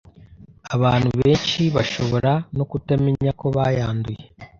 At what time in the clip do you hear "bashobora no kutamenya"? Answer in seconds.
1.75-3.31